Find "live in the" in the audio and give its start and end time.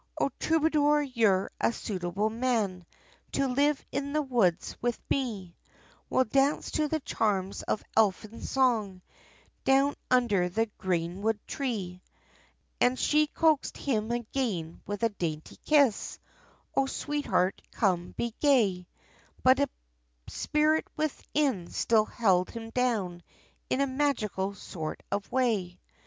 3.47-4.23